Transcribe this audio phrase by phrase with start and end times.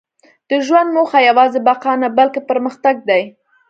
[0.49, 3.23] •د ژوند موخه یوازې بقا نه، بلکې پرمختګ دی.